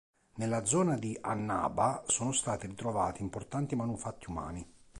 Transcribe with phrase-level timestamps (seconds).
[0.37, 4.67] Nella zona di Annaba sono stati ritrovati importanti manufatti umani.